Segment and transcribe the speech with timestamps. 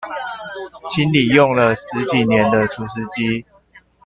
[0.89, 3.45] 清理用了十幾年的除濕機